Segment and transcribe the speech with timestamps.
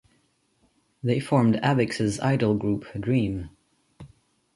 [1.03, 3.51] They formed Avex's idol group Dream.